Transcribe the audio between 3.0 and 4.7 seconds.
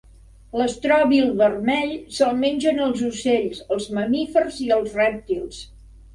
ocells, els mamífers